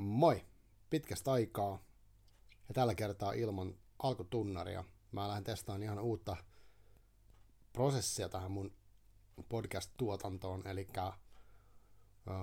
Moi! 0.00 0.46
Pitkästä 0.90 1.32
aikaa. 1.32 1.78
Ja 2.68 2.74
tällä 2.74 2.94
kertaa 2.94 3.32
ilman 3.32 3.74
alkutunnaria. 3.98 4.84
Mä 5.12 5.28
lähden 5.28 5.44
testaamaan 5.44 5.82
ihan 5.82 5.98
uutta 5.98 6.36
prosessia 7.72 8.28
tähän 8.28 8.50
mun 8.50 8.72
podcast-tuotantoon, 9.48 10.66
eli 10.66 10.88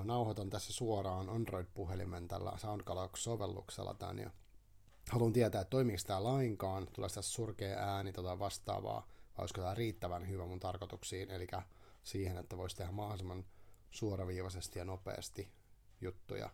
nauhoitan 0.04 0.50
tässä 0.50 0.74
suoraan 0.74 1.30
Android-puhelimen 1.30 2.28
tällä 2.28 2.52
SoundCloud-sovelluksella 2.58 3.94
tän, 3.94 4.20
ja 4.20 4.32
haluan 5.12 5.34
tietää, 5.34 5.62
että 5.62 5.70
toimiiko 5.70 6.02
tämä 6.08 6.24
lainkaan, 6.24 6.88
tulee 6.94 7.10
tässä 7.10 7.32
surkea 7.32 7.78
ääni 7.78 8.14
tota 8.14 8.40
vastaavaa, 8.40 9.08
vai 9.38 9.44
olisiko 9.44 9.62
tämä 9.62 9.76
riittävän 9.76 10.30
hyvä 10.30 10.46
mun 10.46 10.60
tarkoituksiin, 10.60 11.32
eli 11.32 11.48
siihen, 12.04 12.38
että 12.38 12.58
voisi 12.58 12.76
tehdä 12.76 12.92
mahdollisimman 12.92 13.46
suoraviivaisesti 13.92 14.80
ja 14.80 14.86
nopeasti 14.86 15.52
juttuja, 16.02 16.50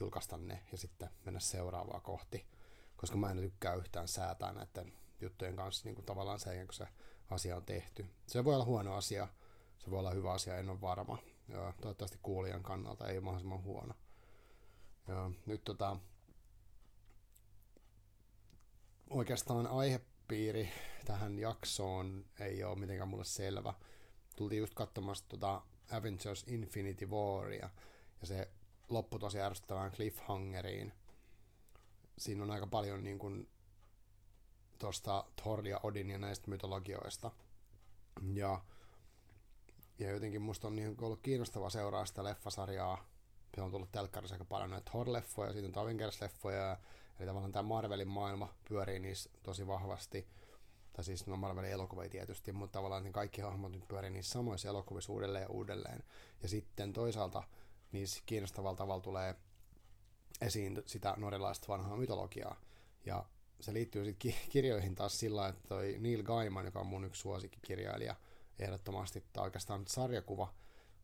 julkaista 0.00 0.36
ne 0.36 0.62
ja 0.72 0.78
sitten 0.78 1.10
mennä 1.24 1.40
seuraavaa 1.40 2.00
kohti, 2.00 2.46
koska 2.96 3.16
mä 3.16 3.30
en 3.30 3.36
tykkää 3.36 3.74
yhtään 3.74 4.08
säätää 4.08 4.52
näiden 4.52 4.92
juttujen 5.20 5.56
kanssa 5.56 5.84
niin 5.84 5.94
kuin 5.94 6.04
tavallaan 6.04 6.40
sen, 6.40 6.66
kun 6.66 6.74
se 6.74 6.88
asia 7.30 7.56
on 7.56 7.64
tehty. 7.64 8.06
Se 8.26 8.44
voi 8.44 8.54
olla 8.54 8.64
huono 8.64 8.94
asia, 8.94 9.28
se 9.78 9.90
voi 9.90 9.98
olla 9.98 10.10
hyvä 10.10 10.32
asia, 10.32 10.58
en 10.58 10.70
ole 10.70 10.80
varma. 10.80 11.18
Ja 11.48 11.74
toivottavasti 11.80 12.18
kuulijan 12.22 12.62
kannalta 12.62 13.08
ei 13.08 13.20
mahdollisimman 13.20 13.62
huono. 13.62 13.94
Ja 15.08 15.30
nyt 15.46 15.64
tota, 15.64 15.96
oikeastaan 19.10 19.66
aihepiiri 19.66 20.70
tähän 21.04 21.38
jaksoon 21.38 22.24
ei 22.40 22.64
ole 22.64 22.78
mitenkään 22.78 23.08
mulle 23.08 23.24
selvä. 23.24 23.74
Tultiin 24.36 24.60
just 24.60 24.74
katsomassa 24.74 25.24
tota 25.28 25.62
Avengers 25.92 26.44
Infinity 26.46 27.06
Waria, 27.06 27.70
ja 28.20 28.26
se 28.26 28.48
loppui 28.88 29.20
tosi 29.20 29.40
ärsyttävään 29.40 29.92
cliffhangeriin. 29.92 30.92
Siinä 32.18 32.42
on 32.42 32.50
aika 32.50 32.66
paljon 32.66 33.04
niin 33.04 33.18
kuin 33.18 33.48
tuosta 34.78 35.24
Thor 35.42 35.66
ja 35.66 35.80
Odin 35.82 36.10
ja 36.10 36.18
näistä 36.18 36.50
mytologioista. 36.50 37.30
Ja, 38.32 38.60
ja 39.98 40.10
jotenkin 40.10 40.42
musta 40.42 40.66
on 40.66 40.76
niin 40.76 40.96
ollut 41.00 41.20
kiinnostavaa 41.22 41.70
seuraa 41.70 42.06
sitä 42.06 42.24
leffasarjaa. 42.24 43.08
Se 43.54 43.62
on 43.62 43.70
tullut 43.70 43.92
telkkarissa 43.92 44.34
aika 44.34 44.44
paljon 44.44 44.70
näitä 44.70 44.90
Thor-leffoja, 44.90 45.52
sitten 45.52 45.78
on 45.78 45.84
Avengers-leffoja, 45.84 46.76
eli 47.18 47.26
tavallaan 47.26 47.52
tämä 47.52 47.62
Marvelin 47.62 48.08
maailma 48.08 48.54
pyörii 48.68 48.98
niissä 48.98 49.30
tosi 49.42 49.66
vahvasti. 49.66 50.26
Tai 50.92 51.04
siis 51.04 51.26
no 51.26 51.36
Marvelin 51.36 51.70
elokuvia 51.70 52.08
tietysti, 52.08 52.52
mutta 52.52 52.72
tavallaan 52.72 53.02
niin 53.02 53.12
kaikki 53.12 53.40
hahmot 53.40 53.72
nyt 53.72 53.88
pyörii 53.88 54.10
niissä 54.10 54.32
samoissa 54.32 54.68
elokuvissa 54.68 55.12
uudelleen 55.12 55.42
ja 55.42 55.48
uudelleen. 55.48 56.04
Ja 56.42 56.48
sitten 56.48 56.92
toisaalta 56.92 57.42
niissä 57.92 58.22
kiinnostavalla 58.26 58.76
tavalla 58.76 59.02
tulee 59.02 59.34
esiin 60.40 60.82
sitä 60.86 61.14
norjalaista 61.16 61.68
vanhaa 61.68 61.96
mytologiaa. 61.96 62.60
Ja 63.06 63.24
se 63.60 63.72
liittyy 63.72 64.04
sitten 64.04 64.34
kirjoihin 64.50 64.94
taas 64.94 65.20
sillä, 65.20 65.48
että 65.48 65.68
toi 65.68 65.96
Neil 65.98 66.22
Gaiman, 66.22 66.64
joka 66.64 66.80
on 66.80 66.86
mun 66.86 67.04
yksi 67.04 67.20
suosikkikirjailija, 67.20 68.16
ehdottomasti, 68.58 69.24
tai 69.32 69.44
oikeastaan 69.44 69.86
sarjakuva, 69.86 70.54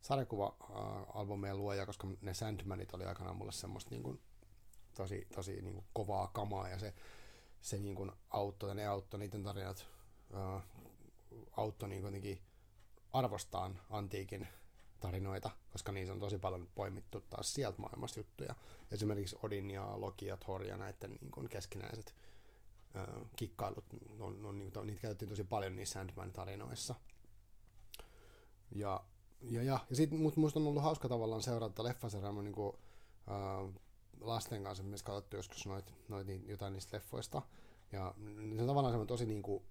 sarjakuva-albumien 0.00 1.58
luoja, 1.58 1.86
koska 1.86 2.08
ne 2.20 2.34
Sandmanit 2.34 2.94
oli 2.94 3.04
aikanaan 3.04 3.36
mulle 3.36 3.52
semmoista 3.52 3.90
niin 3.90 4.02
kuin, 4.02 4.20
tosi, 4.94 5.26
tosi 5.34 5.62
niin 5.62 5.74
kuin 5.74 5.86
kovaa 5.92 6.26
kamaa, 6.26 6.68
ja 6.68 6.78
se, 6.78 6.94
se 7.60 7.78
niin 7.78 7.94
kuin 7.94 8.12
auttoi, 8.30 8.74
ne 8.74 8.86
auttoi 8.86 9.20
niiden 9.20 9.42
tarinat, 9.42 9.86
uh, 10.30 10.62
auttoi 11.56 11.88
niin 11.88 12.02
kuitenkin 12.02 12.42
arvostaan 13.12 13.80
antiikin 13.90 14.48
tarinoita, 15.04 15.50
koska 15.72 15.92
niissä 15.92 16.12
on 16.12 16.20
tosi 16.20 16.38
paljon 16.38 16.68
poimittu 16.74 17.20
taas 17.20 17.54
sieltä 17.54 17.78
maailmasta 17.78 18.20
juttuja. 18.20 18.54
Esimerkiksi 18.90 19.36
Odin 19.42 19.70
ja 19.70 20.00
Loki 20.00 20.26
ja 20.26 20.36
Thor 20.36 20.62
ja 20.62 20.76
näiden 20.76 21.10
niin 21.20 21.30
kuin 21.30 21.48
keskinäiset 21.48 22.14
äh, 22.96 23.06
kikkailut, 23.36 23.84
on, 24.20 24.46
on, 24.46 24.58
niin 24.58 24.72
niitä 24.84 25.00
käytettiin 25.00 25.28
tosi 25.28 25.44
paljon 25.44 25.76
niissä 25.76 25.92
Sandman-tarinoissa. 25.92 26.94
Ja, 28.74 29.04
ja, 29.42 29.62
ja, 29.62 29.78
ja 29.90 29.96
sitten 29.96 30.18
musta 30.18 30.60
on 30.60 30.66
ollut 30.66 30.82
hauska 30.82 31.08
tavallaan 31.08 31.42
seurata 31.42 31.84
leffasarjaa 31.84 32.32
niin 32.32 32.54
äh, 33.28 33.74
lasten 34.20 34.62
kanssa, 34.62 34.84
missä 34.84 35.06
katsottu 35.06 35.36
joskus 35.36 35.66
noit, 35.66 35.94
noit, 36.08 36.26
jotain 36.46 36.72
niistä 36.72 36.96
leffoista. 36.96 37.42
Ja 37.92 38.14
se 38.54 38.60
on 38.60 38.66
tavallaan 38.66 38.92
semmoinen 38.92 39.06
tosi 39.06 39.26
niin 39.26 39.42
kuin, 39.42 39.64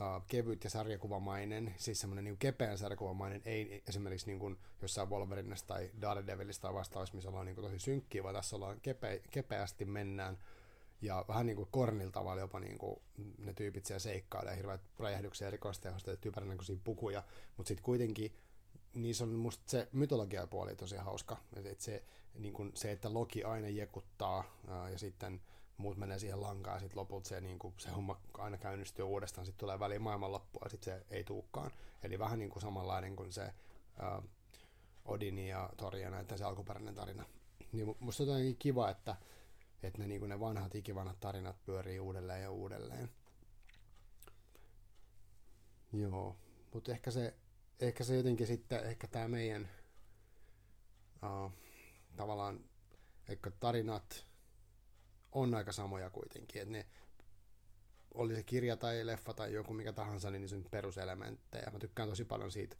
uh, 0.00 0.22
kevyt 0.28 0.64
ja 0.64 0.70
sarjakuvamainen, 0.70 1.74
siis 1.78 2.00
semmoinen 2.00 2.24
niin 2.24 2.38
kepeä 2.38 2.76
sarjakuvamainen, 2.76 3.42
ei 3.44 3.82
esimerkiksi 3.88 4.26
niin 4.26 4.38
kuin 4.38 4.58
jossain 4.82 5.10
Wolverinessa 5.10 5.66
tai 5.66 5.90
Daredevilissa 6.00 6.62
tai 6.62 6.74
vastaavassa, 6.74 7.14
missä 7.14 7.28
ollaan 7.28 7.46
niin 7.46 7.54
kuin 7.54 7.64
tosi 7.64 7.78
synkkiä, 7.78 8.22
vaan 8.22 8.34
tässä 8.34 8.56
ollaan 8.56 8.80
kepe, 8.80 9.22
kepeästi 9.30 9.84
mennään 9.84 10.38
ja 11.02 11.24
vähän 11.28 11.46
niin 11.46 11.56
kuin 11.56 11.68
kornil 11.70 12.10
tavalla 12.10 12.40
jopa 12.40 12.60
niin 12.60 12.78
kuin 12.78 13.00
ne 13.38 13.52
tyypit 13.52 13.86
siellä 13.86 13.98
seikkailee, 13.98 14.56
hirveät 14.56 14.80
räjähdyksiä, 14.98 15.48
erikoistehosta 15.48 16.10
ja 16.10 16.16
typerän 16.16 16.48
näköisiä 16.48 16.76
pukuja, 16.84 17.22
mutta 17.56 17.68
sitten 17.68 17.84
kuitenkin 17.84 18.36
niissä 18.94 19.24
on 19.24 19.30
musta 19.30 19.64
se 19.66 19.88
mytologiapuoli 19.92 20.76
tosi 20.76 20.96
hauska. 20.96 21.36
Et 21.64 21.80
se, 21.80 22.04
niin 22.38 22.54
se, 22.74 22.92
että 22.92 23.14
Loki 23.14 23.44
aina 23.44 23.68
jekuttaa 23.68 24.44
ää, 24.68 24.90
ja 24.90 24.98
sitten 24.98 25.40
muut 25.76 25.96
menee 25.96 26.18
siihen 26.18 26.40
lankaan, 26.40 26.80
sitten 26.80 26.98
lopulta 26.98 27.28
se, 27.28 27.40
niin 27.40 27.58
kuin, 27.58 27.74
se 27.78 27.90
homma 27.90 28.20
aina 28.38 28.58
käynnistyy 28.58 29.04
uudestaan, 29.04 29.46
sitten 29.46 29.60
tulee 29.60 29.78
väliin 29.78 30.02
maailmanloppu, 30.02 30.58
ja 30.64 30.70
sitten 30.70 30.94
se 30.94 31.06
ei 31.10 31.24
tuukkaan. 31.24 31.70
Eli 32.02 32.18
vähän 32.18 32.38
niin 32.38 32.50
kuin 32.50 32.62
samanlainen 32.62 33.16
kuin 33.16 33.32
se 33.32 33.54
uh, 34.18 34.24
Odin 35.04 35.38
ja 35.38 35.70
Thor 35.76 35.96
ja 35.96 36.10
näitä 36.10 36.36
se 36.36 36.44
alkuperäinen 36.44 36.94
tarina. 36.94 37.24
Niin 37.72 37.96
musta 38.00 38.22
on 38.22 38.56
kiva, 38.58 38.90
että, 38.90 39.16
että 39.82 39.98
ne, 39.98 40.06
niin 40.06 40.20
kuin 40.20 40.28
ne 40.28 40.40
vanhat 40.40 40.74
ikivanhat 40.74 41.20
tarinat 41.20 41.64
pyörii 41.64 42.00
uudelleen 42.00 42.42
ja 42.42 42.50
uudelleen. 42.50 43.10
Joo, 45.92 46.36
mutta 46.74 46.92
ehkä 46.92 47.10
se, 47.10 47.34
ehkä 47.80 48.04
se 48.04 48.16
jotenkin 48.16 48.46
sitten, 48.46 48.84
ehkä 48.84 49.06
tämä 49.06 49.28
meidän 49.28 49.68
uh, 51.22 51.52
tavallaan, 52.16 52.60
ehkä 53.28 53.50
tarinat, 53.50 54.26
on 55.32 55.54
aika 55.54 55.72
samoja 55.72 56.10
kuitenkin, 56.10 56.62
että 56.62 56.72
ne 56.72 56.86
oli 58.14 58.34
se 58.34 58.42
kirja 58.42 58.76
tai 58.76 59.06
leffa 59.06 59.34
tai 59.34 59.52
joku 59.52 59.74
mikä 59.74 59.92
tahansa, 59.92 60.30
niin 60.30 60.48
se 60.48 60.56
on 60.56 60.64
peruselementtejä. 60.70 61.70
Mä 61.72 61.78
tykkään 61.78 62.08
tosi 62.08 62.24
paljon 62.24 62.52
siitä. 62.52 62.76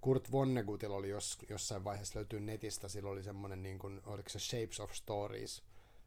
Kurt 0.00 0.32
Vonnegutilla 0.32 0.96
oli 0.96 1.08
jos, 1.08 1.38
jossain 1.48 1.84
vaiheessa 1.84 2.18
löytyy 2.18 2.40
netistä, 2.40 2.88
sillä 2.88 3.10
oli 3.10 3.22
semmoinen, 3.22 3.62
niin 3.62 3.78
kuin, 3.78 4.00
oliko 4.06 4.28
se 4.28 4.38
Shapes 4.38 4.80
of 4.80 4.92
Stories, 4.92 5.62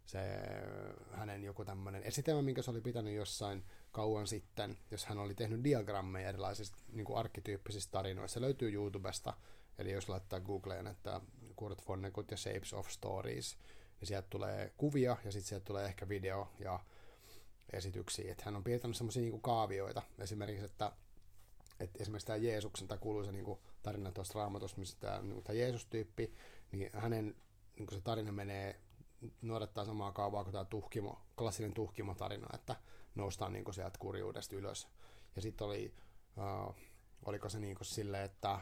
se 0.06 0.19
hänen 1.12 1.44
joku 1.44 1.66
tämmöinen 1.66 2.03
esitelmä, 2.03 2.41
minkä 2.41 2.62
se 2.62 2.72
oli 2.72 2.81
pitänyt 2.81 3.14
jossain 3.14 3.64
kauan 3.91 4.28
sitten, 4.28 4.78
jos 4.91 5.06
hän 5.06 5.18
oli 5.18 5.35
tehnyt 5.35 5.64
diagrammeja 5.64 6.30
erilaisista 6.30 6.78
niin 6.91 7.06
kuin 7.06 7.18
arkkityyppisistä 7.18 7.91
tarinoista. 7.91 8.34
Se 8.34 8.41
löytyy 8.41 8.74
YouTubesta, 8.74 9.34
eli 9.78 9.91
jos 9.91 10.09
laittaa 10.09 10.40
Googleen, 10.40 10.88
että 10.88 11.22
Kurt 11.56 11.88
Vonnegut 11.88 12.31
ja 12.31 12.38
Shapes 12.38 12.74
of 12.74 12.90
Stories, 12.90 13.58
niin 14.00 14.08
sieltä 14.08 14.28
tulee 14.30 14.74
kuvia 14.78 15.18
ja 15.26 15.32
sitten 15.32 15.48
sieltä 15.48 15.66
tulee 15.66 15.86
ehkä 15.86 16.10
video 16.10 16.48
ja 16.60 16.80
esityksiä. 17.74 18.32
Että 18.32 18.44
hän 18.46 18.56
on 18.56 18.64
piirtänyt 18.64 18.98
semmoisia 18.98 19.22
niinku 19.22 19.40
kaavioita. 19.40 20.02
Esimerkiksi, 20.20 20.66
että, 20.66 20.92
että 21.80 21.98
esimerkiksi 22.02 22.28
tämä 22.28 22.38
Jeesuksen, 22.38 22.88
tämä 22.88 22.98
kuuluisa 22.98 23.32
niinku 23.32 23.60
tarina 23.84 24.12
tuosta 24.12 24.40
raamatusta, 24.40 24.80
missä 24.80 24.98
tämä, 25.00 25.22
niinku, 25.22 25.42
tämä 25.42 25.60
Jeesus-tyyppi, 25.60 26.34
niin 26.72 26.90
hänen 26.94 27.36
niinku 27.78 27.94
se 27.94 28.02
tarina 28.02 28.32
menee 28.32 28.80
noudattaa 29.42 29.86
samaa 29.86 30.12
kaavaa 30.12 30.44
kuin 30.44 30.52
tämä 30.52 30.66
tuhkimo, 30.66 31.22
klassinen 31.38 31.74
tuhkimo-tarina, 31.74 32.48
että 32.54 32.76
noustaan 33.16 33.54
niinku 33.54 33.72
sieltä 33.72 34.00
kurjuudesta 34.00 34.56
ylös. 34.56 34.88
Ja 35.36 35.42
sitten 35.42 35.68
oli, 35.68 35.94
uh, 36.38 36.76
oliko 37.26 37.50
se 37.50 37.60
niinku 37.60 37.84
silleen, 37.84 38.26
että 38.26 38.60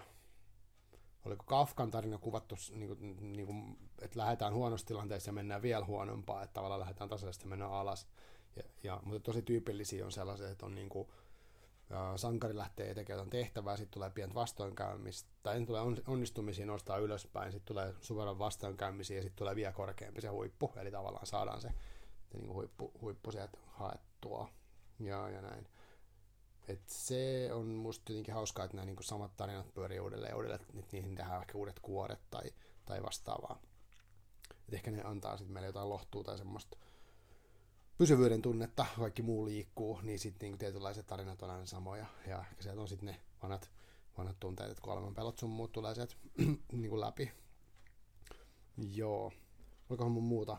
oliko 1.26 1.44
Kafkan 1.44 1.92
tarina 1.92 2.18
kuvattu, 2.18 2.56
niin 2.76 2.88
kuin, 2.88 3.34
niin 3.34 3.46
kuin, 3.46 3.78
että 4.02 4.20
lähdetään 4.20 4.54
huonossa 4.54 4.88
tilanteessa 4.88 5.30
ja 5.30 5.34
mennään 5.34 5.62
vielä 5.62 5.86
huonompaa, 5.86 6.44
että 6.44 6.54
tavallaan 6.54 6.80
lähdetään 6.80 7.10
tasaisesti 7.10 7.46
ja 7.46 7.50
mennään 7.50 7.72
alas. 7.72 8.08
Ja, 8.56 8.64
ja, 8.84 9.00
mutta 9.04 9.20
tosi 9.20 9.42
tyypillisiä 9.42 10.06
on 10.06 10.12
sellaiset, 10.12 10.52
että 10.52 10.66
on 10.66 10.76
niin 10.76 10.90
kuin, 10.90 11.08
sankari 12.16 12.58
lähtee 12.58 12.94
tekemään 12.94 13.30
tehtävää, 13.30 13.78
sitten 13.78 13.94
tulee 13.94 14.10
pientä 14.10 14.36
vastoinkäymistä, 14.36 15.30
tai 15.44 15.58
en 15.58 15.66
tulee 15.66 15.82
onnistumisia 16.08 16.66
nostaa 16.66 16.98
ylöspäin, 16.98 17.52
sitten 17.52 17.76
tulee 17.76 17.94
suveran 18.02 18.40
vastoinkäymisiä 18.40 19.18
ja 19.18 19.22
sitten 19.22 19.38
tulee 19.38 19.56
vielä 19.56 19.72
korkeampi 19.72 20.22
se 20.22 20.28
huippu, 20.28 20.74
eli 20.76 20.92
tavallaan 20.92 21.26
saadaan 21.26 21.62
se, 21.62 21.70
se 22.32 22.38
niin 22.38 22.48
kuin 22.48 22.56
huippu, 22.56 22.92
huippu 23.02 23.32
sieltä 23.32 23.58
haettua 23.68 24.50
ja, 25.00 25.30
ja 25.30 25.42
näin. 25.42 25.68
Et 26.68 26.90
se 26.90 27.50
on 27.54 27.66
musta 27.66 28.12
jotenkin 28.12 28.34
hauskaa, 28.34 28.66
että 28.66 28.78
nämä 28.78 28.86
niin 28.86 29.04
samat 29.04 29.38
tarinat 29.38 29.74
pyörii 29.74 30.00
uudelleen 30.00 30.36
uudelleen, 30.36 30.62
että 30.62 30.74
niihin 30.92 31.16
tehdään 31.16 31.42
ehkä 31.42 31.58
uudet 31.58 31.80
kuoret 31.80 32.20
tai, 32.32 32.52
tai 32.86 33.04
vastaavaa. 33.04 33.62
Et 34.68 34.74
ehkä 34.74 34.92
ne 34.92 35.04
antaa 35.04 35.38
sitten 35.38 35.54
meille 35.54 35.68
jotain 35.68 35.90
lohtua 35.90 36.24
tai 36.24 36.38
semmoista 36.38 36.78
pysyvyyden 37.98 38.42
tunnetta, 38.42 38.86
kaikki 38.98 39.22
muu 39.22 39.46
liikkuu, 39.46 40.00
niin 40.02 40.20
sitten 40.20 40.50
niin 40.50 40.58
tietynlaiset 40.58 41.08
tarinat 41.08 41.42
on 41.42 41.50
aina 41.50 41.66
samoja. 41.66 42.06
Ja 42.28 42.40
ehkä 42.40 42.64
sieltä 42.64 42.82
on 42.82 42.88
sitten 42.88 43.08
ne 43.08 43.20
vanhat, 43.44 43.72
vanhat 44.18 44.40
tunteet, 44.40 44.72
että 44.72 44.82
kuoleman 44.82 45.16
pelot 45.16 45.38
sun 45.38 45.50
muut 45.50 45.72
tulee 45.72 45.96
sieltä 45.96 46.16
niin 46.72 47.00
läpi. 47.00 47.32
Joo. 48.78 49.32
olikohan 49.90 50.12
mun 50.12 50.24
muuta 50.24 50.58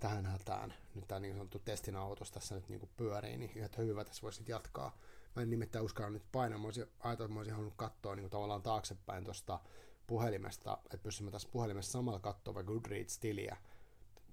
tähän 0.00 0.26
hätään. 0.26 0.74
Nyt 0.94 1.08
tämä 1.08 1.20
niin 1.20 1.34
sanottu 1.34 1.58
testinauhoitus 1.58 2.30
tässä 2.30 2.54
nyt 2.54 2.68
niin 2.68 2.90
pyörii, 2.96 3.36
niin 3.36 3.50
ihan 3.56 3.70
hyvä 3.76 4.04
tässä 4.04 4.22
voisit 4.22 4.48
jatkaa. 4.48 4.98
Mä 5.36 5.42
en 5.42 5.50
nimittäin 5.50 5.84
uskalla 5.84 6.10
nyt 6.10 6.32
painaa. 6.32 6.58
Mä 6.58 6.64
olisin, 6.64 6.86
ajatellut, 7.00 7.30
että 7.30 7.34
mä 7.34 7.40
olisin 7.40 7.54
halunnut 7.54 7.76
katsoa 7.76 8.14
niin 8.14 8.22
kuin 8.22 8.30
tavallaan 8.30 8.62
taaksepäin 8.62 9.24
tuosta 9.24 9.60
puhelimesta, 10.06 10.78
että 10.84 10.98
pystymme 10.98 11.30
tässä 11.30 11.48
puhelimessa 11.52 11.92
samalla 11.92 12.20
katsoa 12.20 12.54
vaikka 12.54 12.72
Goodreads-tiliä, 12.72 13.56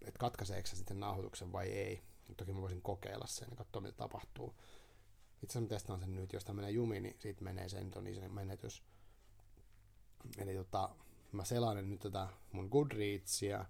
että 0.02 0.20
katkaiseeko 0.20 0.68
se 0.68 0.76
sitten 0.76 1.00
nauhoituksen 1.00 1.52
vai 1.52 1.68
ei. 1.68 2.04
Toki 2.38 2.54
mä 2.54 2.62
voisin 2.62 2.82
kokeilla 2.82 3.28
sen 3.28 3.48
ja 3.52 3.56
katsoa, 3.56 3.82
mitä 3.82 3.98
tapahtuu. 3.98 4.54
Itse 5.44 5.52
asiassa 5.52 5.62
mä 5.62 5.68
testaan 5.68 6.00
sen 6.00 6.16
nyt, 6.16 6.34
jos 6.34 6.46
tämä 6.46 6.56
menee 6.56 6.72
jumi, 6.72 7.00
niin 7.00 7.16
siitä 7.20 7.44
menee 7.44 7.70
sen 7.70 7.92
se 8.14 8.30
menetys. 8.30 8.84
Eli 10.38 10.56
tota, 10.56 10.90
mä 11.32 11.46
selaan 11.46 11.90
nyt 11.90 12.00
tätä 12.00 12.28
mun 12.52 12.68
Goodreadsia, 12.72 13.66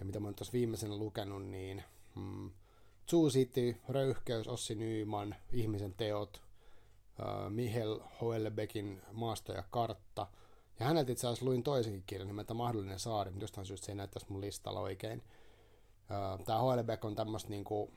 ja 0.00 0.04
mitä 0.04 0.20
mä 0.20 0.26
oon 0.26 0.34
tuossa 0.34 0.52
viimeisenä 0.52 0.96
lukenut, 0.96 1.46
niin 1.46 1.84
mm, 2.14 2.50
Zoo 3.10 3.28
City, 3.28 3.76
Röyhkeys, 3.88 4.48
Ossi 4.48 4.74
Nyyman, 4.74 5.34
Ihmisen 5.52 5.94
teot, 5.94 6.42
äh, 7.20 7.50
Michel 7.50 8.00
Hoelbeckin 8.20 9.02
Maasto 9.12 9.52
ja 9.52 9.64
kartta. 9.70 10.26
Ja 10.80 10.86
häneltä 10.86 11.12
itse 11.12 11.26
asiassa 11.26 11.44
luin 11.44 11.62
toisenkin 11.62 12.04
kirjan 12.06 12.28
nimeltä 12.28 12.54
Mahdollinen 12.54 12.98
saari, 12.98 13.30
mutta 13.30 13.44
jostain 13.44 13.66
syystä 13.66 13.86
se 13.86 13.92
ei 13.92 13.96
näyttäisi 13.96 14.26
mun 14.28 14.40
listalla 14.40 14.80
oikein. 14.80 15.22
Äh, 16.10 16.44
Tämä 16.44 16.58
Hoelbeck 16.58 17.04
on 17.04 17.14
tämmöistä 17.14 17.50
niinku, 17.50 17.92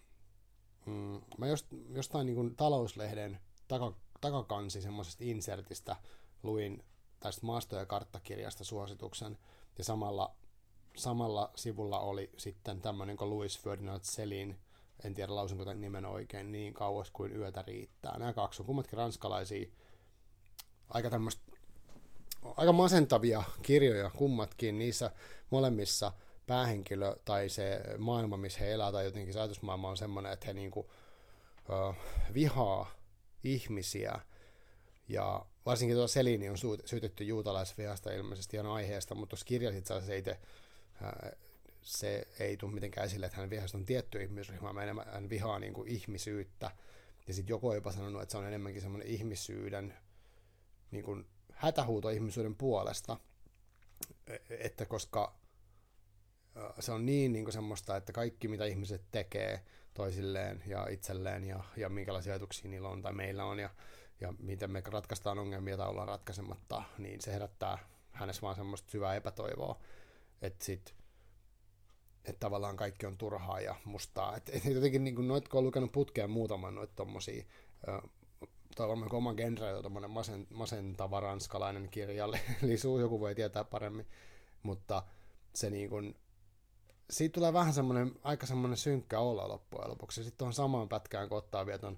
mm, 0.85 1.21
mä 1.37 1.47
jost, 1.47 1.65
jostain 1.89 2.25
niinku 2.25 2.49
talouslehden 2.57 3.39
taka, 3.67 3.93
takakansi 4.21 4.81
semmoisesta 4.81 5.23
insertistä 5.23 5.95
luin 6.43 6.83
tästä 7.19 7.45
maasto- 7.45 7.75
ja 7.75 7.85
karttakirjasta 7.85 8.63
suosituksen, 8.63 9.37
ja 9.77 9.83
samalla, 9.83 10.35
samalla 10.95 11.51
sivulla 11.55 11.99
oli 11.99 12.31
sitten 12.37 12.81
tämmöinen 12.81 13.17
kuin 13.17 13.29
Louis 13.29 13.59
Ferdinand 13.59 14.03
Selin, 14.03 14.59
en 15.03 15.13
tiedä 15.13 15.35
lausunko 15.35 15.65
tämän 15.65 15.81
nimen 15.81 16.05
oikein, 16.05 16.51
niin 16.51 16.73
kauas 16.73 17.11
kuin 17.11 17.35
yötä 17.35 17.63
riittää. 17.67 18.17
Nämä 18.17 18.33
kaksi 18.33 18.61
on 18.61 18.65
kummatkin 18.65 18.97
ranskalaisia, 18.97 19.67
aika 20.89 21.09
tämmöistä, 21.09 21.41
aika 22.43 22.73
masentavia 22.73 23.43
kirjoja 23.61 24.09
kummatkin, 24.09 24.79
niissä 24.79 25.11
molemmissa. 25.49 26.11
Päähenkilö 26.47 27.15
tai 27.25 27.49
se 27.49 27.81
maailma, 27.97 28.37
missä 28.37 28.59
he 28.59 28.71
elää, 28.71 28.91
tai 28.91 29.05
jotenkin 29.05 29.33
se 29.33 29.39
ajatusmaailma 29.39 29.89
on 29.89 29.97
semmoinen, 29.97 30.31
että 30.31 30.45
he 30.45 30.53
niinku, 30.53 30.79
uh, 30.79 31.95
vihaa 32.33 32.91
ihmisiä, 33.43 34.19
ja 35.07 35.45
varsinkin 35.65 35.97
tuo 35.97 36.07
Selini 36.07 36.49
on 36.49 36.57
syytetty 36.85 37.23
juutalaisvihasta 37.23 38.11
ilmeisesti 38.11 38.57
ihan 38.57 38.71
aiheesta, 38.71 39.15
mutta 39.15 39.29
tuossa 39.29 39.45
kirjassa 39.45 39.79
itse 39.79 39.93
asiassa 39.93 40.13
ei 40.13 40.21
te, 40.21 40.39
se 41.85 42.27
ei 42.39 42.57
tule 42.57 42.73
mitenkään 42.73 43.05
esille, 43.05 43.25
että 43.25 43.37
hän 43.37 43.49
vihasta 43.49 43.77
on 43.77 43.85
tietty 43.85 44.23
ihmisryhmä, 44.23 44.73
vaan 44.73 44.83
enemmän 44.83 45.05
hän 45.07 45.29
vihaa 45.29 45.59
niin 45.59 45.73
kuin 45.73 45.87
ihmisyyttä. 45.87 46.71
Ja 47.27 47.33
sitten 47.33 47.53
joku 47.53 47.69
on 47.69 47.75
jopa 47.75 47.91
sanonut, 47.91 48.21
että 48.21 48.31
se 48.31 48.37
on 48.37 48.47
enemmänkin 48.47 48.81
semmoinen 48.81 49.07
ihmisyyden 49.07 49.93
niin 50.91 51.03
kuin 51.03 51.25
hätähuuto 51.51 52.09
ihmisyyden 52.09 52.55
puolesta, 52.55 53.17
e, 54.27 54.35
että 54.49 54.85
koska 54.85 55.35
se 56.79 56.91
on 56.91 57.05
niin, 57.05 57.33
niin 57.33 57.45
kuin 57.45 57.53
semmoista, 57.53 57.97
että 57.97 58.13
kaikki 58.13 58.47
mitä 58.47 58.65
ihmiset 58.65 59.01
tekee 59.11 59.65
toisilleen 59.93 60.63
ja 60.67 60.87
itselleen 60.87 61.43
ja, 61.43 61.63
ja 61.77 61.89
minkälaisia 61.89 62.33
ajatuksia 62.33 62.69
niillä 62.69 62.89
on 62.89 63.01
tai 63.01 63.13
meillä 63.13 63.45
on 63.45 63.59
ja 63.59 63.69
ja 64.21 64.33
miten 64.39 64.71
me 64.71 64.83
ratkaistaan 64.85 65.39
ongelmia 65.39 65.77
tai 65.77 65.87
ollaan 65.87 66.07
ratkaisematta, 66.07 66.83
niin 66.97 67.21
se 67.21 67.33
herättää 67.33 67.77
hänessä 68.11 68.41
vaan 68.41 68.55
semmoista 68.55 68.91
syvää 68.91 69.15
epätoivoa, 69.15 69.79
että 70.41 70.65
sit, 70.65 70.95
että 72.27 72.39
tavallaan 72.39 72.77
kaikki 72.77 73.05
on 73.05 73.17
turhaa 73.17 73.59
ja 73.59 73.75
mustaa. 73.85 74.35
Et, 74.35 74.49
et 74.53 74.65
jotenkin 74.65 75.03
niin 75.03 75.15
kun 75.15 75.27
noit, 75.27 75.47
kun 75.47 75.57
on 75.57 75.63
lukenut 75.63 75.91
putkeen 75.91 76.29
muutaman 76.29 76.75
noita 76.75 76.93
tommosia, 76.95 77.43
tai 78.75 78.87
on 78.87 79.13
oma 79.13 79.33
genre, 79.33 79.81
tommonen 79.81 80.09
masen, 80.09 80.47
masentava 80.53 81.19
ranskalainen 81.19 81.89
kirja, 81.89 82.29
eli 82.63 82.77
suu 82.83 82.99
joku 82.99 83.19
voi 83.19 83.35
tietää 83.35 83.63
paremmin, 83.63 84.07
mutta 84.63 85.03
se 85.53 85.69
niin 85.69 85.89
kun, 85.89 86.15
siitä 87.09 87.33
tulee 87.33 87.53
vähän 87.53 87.73
semmoinen, 87.73 88.11
aika 88.23 88.45
semmoinen 88.45 88.77
synkkä 88.77 89.19
olla 89.19 89.47
loppujen 89.47 89.89
lopuksi. 89.89 90.23
Sitten 90.23 90.47
on 90.47 90.53
samaan 90.53 90.89
pätkään, 90.89 91.29
kun 91.29 91.37
ottaa 91.37 91.65
vielä 91.65 91.79
ton 91.79 91.97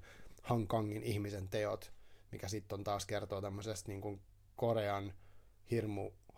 Kongin 0.68 1.04
ihmisen 1.04 1.50
teot, 1.50 1.92
mikä 2.32 2.48
sitten 2.48 2.78
on 2.80 2.84
taas 2.84 3.06
kertoo 3.06 3.42
tämmöisestä 3.42 3.92
niin 3.92 4.02
kuin 4.02 4.22
Korean 4.56 5.14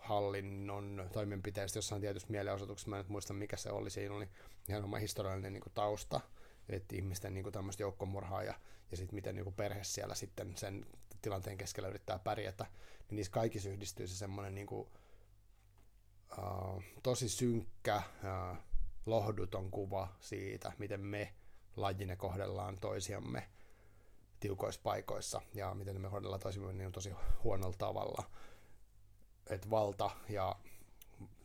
hirmuhallinnon 0.00 1.08
toimenpiteistä 1.12 1.78
jossain 1.78 2.00
tietyssä 2.00 2.28
mielenosoituksessa, 2.30 2.90
mä 2.90 2.98
en 2.98 3.04
muista 3.08 3.34
mikä 3.34 3.56
se 3.56 3.70
oli, 3.70 3.90
siinä 3.90 4.14
oli 4.14 4.28
ihan 4.68 4.84
oma 4.84 4.96
historiallinen 4.96 5.52
niin 5.52 5.62
kuin 5.62 5.72
tausta, 5.72 6.20
että 6.68 6.96
ihmisten 6.96 7.34
niin 7.34 7.52
tämmöistä 7.52 7.82
joukkomurhaa 7.82 8.42
ja, 8.42 8.54
ja 8.90 8.96
sitten 8.96 9.14
miten 9.14 9.34
niin 9.34 9.44
kuin 9.44 9.54
perhe 9.54 9.84
siellä 9.84 10.14
sitten 10.14 10.56
sen 10.56 10.86
tilanteen 11.22 11.58
keskellä 11.58 11.88
yrittää 11.88 12.18
pärjätä, 12.18 12.66
niin 13.08 13.16
niissä 13.16 13.32
kaikissa 13.32 13.68
yhdistyy 13.68 14.06
se 14.06 14.16
semmoinen 14.16 14.54
niin 14.54 14.66
kuin, 14.66 14.88
uh, 16.38 16.82
tosi 17.02 17.28
synkkä, 17.28 18.02
uh, 18.22 18.56
lohduton 19.06 19.70
kuva 19.70 20.08
siitä, 20.20 20.72
miten 20.78 21.00
me 21.00 21.34
lajine 21.76 22.16
kohdellaan 22.16 22.78
toisiamme– 22.78 23.48
tiukoissa 24.40 24.80
paikoissa 24.84 25.42
ja 25.54 25.74
miten 25.74 26.00
me 26.00 26.08
kohdellaan 26.08 26.40
toisimme 26.40 26.72
niin 26.72 26.92
tosi 26.92 27.12
huonolla 27.44 27.76
tavalla. 27.78 28.30
Että 29.50 29.70
valta 29.70 30.10
ja 30.28 30.56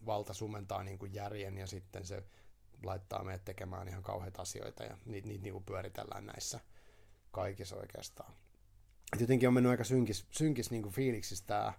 valta 0.06 0.34
sumentaa 0.34 0.84
niin 0.84 1.00
kuin 1.00 1.13
järjen 1.13 1.57
ja 1.57 1.68
sitten 1.68 2.06
se 2.06 2.24
laittaa 2.84 3.24
meidät 3.24 3.46
tekemään 3.46 3.88
ihan 3.88 4.04
kauheita 4.04 4.42
asioita 4.42 4.84
ja 4.84 4.98
niitä, 5.06 5.28
niitä 5.28 5.44
niin 5.44 5.54
kuin 5.54 5.66
pyöritellään 5.66 6.25
näissä 6.25 6.60
kaikissa 7.31 7.75
oikeastaan. 7.75 8.34
Et 9.13 9.22
jotenkin 9.22 9.48
on 9.48 9.54
mennyt 9.54 9.69
aika 9.69 9.84
synkis, 9.84 10.25
synkis 10.31 10.72
niin 10.72 10.84
kuin 10.84 10.96
fiiliksissä 10.96 11.46
tämä, 11.48 11.74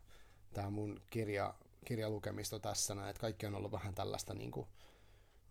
tämä 0.54 0.70
mun 0.70 1.00
kirja, 1.10 1.54
kirjalukemisto 1.84 2.58
tässä 2.58 3.08
että 3.10 3.20
kaikki 3.20 3.46
on 3.46 3.54
ollut 3.54 3.72
vähän 3.72 3.94
tällaista 3.94 4.34
niin 4.34 4.50
kuin, 4.50 4.66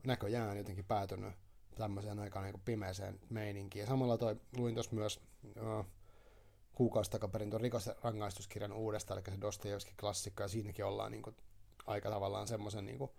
näköjään 0.03 0.57
jotenkin 0.57 0.85
päätynyt 0.85 1.33
tämmöiseen 1.75 2.19
aikaan 2.19 2.45
niin 2.45 2.61
pimeeseen 2.65 3.19
meininkiin. 3.29 3.81
Ja 3.81 3.87
samalla 3.87 4.17
toi, 4.17 4.35
luin 4.57 4.73
tuossa 4.73 4.95
myös 4.95 5.21
uh, 5.45 5.85
kuukausi 6.75 7.11
takaperin 7.11 7.49
tuon 7.49 7.61
rikosrangaistuskirjan 7.61 8.73
uudesta, 8.73 9.13
eli 9.13 9.21
se 9.29 9.41
Dostojevskin 9.41 9.97
klassikko, 9.99 10.43
ja 10.43 10.47
siinäkin 10.47 10.85
ollaan 10.85 11.11
niin 11.11 11.23
kuin, 11.23 11.35
aika 11.87 12.09
tavallaan 12.09 12.47
semmoisen 12.47 12.85
niin 12.85 13.09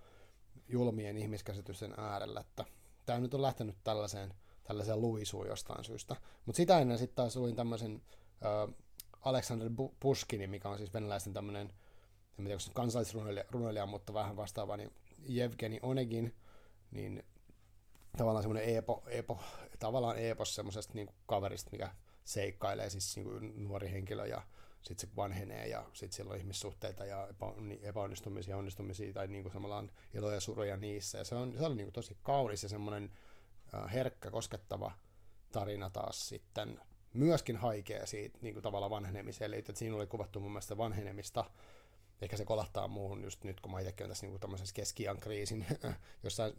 julmien 0.69 1.17
ihmiskäsitysten 1.17 1.94
äärellä, 1.97 2.41
että 2.41 2.64
tämä 3.06 3.20
nyt 3.20 3.35
on 3.35 3.42
lähtenyt 3.42 3.76
tällaiseen, 3.85 4.35
tällaiseen 4.64 5.00
luisuun 5.00 5.47
jostain 5.47 5.85
syystä. 5.85 6.16
Mutta 6.47 6.57
sitä 6.57 6.78
ennen 6.78 6.99
sitten 6.99 7.16
taas 7.16 7.37
luin 7.37 7.57
tämmöisen 7.57 7.95
uh, 7.95 8.75
Alexander 9.21 9.71
Pushkinin, 10.00 10.50
mikä 10.50 10.69
on 10.69 10.78
siis 10.78 10.95
venäläisten 10.95 11.33
tämmöinen, 11.33 11.73
en 12.38 12.45
tiedä, 12.45 12.61
kansallisrunoilija, 12.75 13.87
mutta 13.87 14.14
vähän 14.14 14.37
vastaava, 14.37 14.76
niin 14.76 14.92
Jevgeni 15.28 15.81
Onegin, 15.83 16.35
niin 16.90 17.23
tavallaan 18.16 18.42
semmoinen 18.42 18.76
epo, 18.76 19.02
epo, 19.07 19.40
tavallaan 19.78 20.19
epos 20.19 20.54
semmoisesta 20.54 20.95
niin 20.95 21.09
kaverista, 21.26 21.71
mikä 21.73 21.95
seikkailee 22.26 22.90
siis 22.90 23.16
niin 23.16 23.25
kuin 23.25 23.68
nuori 23.68 23.90
henkilö 23.90 24.26
ja 24.26 24.42
sitten 24.83 25.09
se 25.09 25.16
vanhenee 25.16 25.66
ja 25.66 25.85
sitten 25.92 26.16
siellä 26.16 26.33
on 26.33 26.38
ihmissuhteita 26.38 27.04
ja 27.04 27.28
niin 27.56 27.85
epäonnistumisia 27.85 28.56
onnistumisia 28.56 29.12
tai 29.12 29.28
niin 29.28 29.42
kuin 29.42 29.52
samallaan 29.52 29.90
iloja 30.14 30.35
ja 30.35 30.40
suruja 30.40 30.76
niissä. 30.76 31.18
Ja 31.18 31.25
se, 31.25 31.35
on, 31.35 31.54
se 31.59 31.66
oli 31.66 31.75
niin 31.76 31.87
kuin 31.87 31.92
tosi 31.92 32.16
kaunis 32.23 32.62
ja 32.62 32.68
semmoinen 32.68 33.11
herkkä, 33.92 34.30
koskettava 34.30 34.92
tarina 35.52 35.90
taas 35.90 36.28
sitten 36.28 36.80
myöskin 37.12 37.56
haikea 37.56 38.06
siitä 38.06 38.38
niin 38.42 38.54
kuin 38.54 38.62
tavallaan 38.62 38.90
vanhenemiseen. 38.90 39.49
Eli 39.49 39.59
että 39.59 39.73
siinä 39.75 39.97
oli 39.97 40.06
kuvattu 40.06 40.40
mun 40.40 40.50
mielestä 40.50 40.76
vanhenemista. 40.76 41.45
Ehkä 42.23 42.37
se 42.37 42.45
kolahtaa 42.45 42.88
muuhun 42.88 43.25
just 43.25 43.45
nyt, 43.45 43.61
kun 43.61 43.73
mä 43.73 43.80
itsekin 43.80 44.04
olen 44.04 44.11
tässä 44.11 44.26
niin 44.26 44.33
kuin 44.33 44.40
tämmöisessä 44.40 44.75
keskian 44.75 45.21
kriisin 45.21 45.66
jossain 46.25 46.52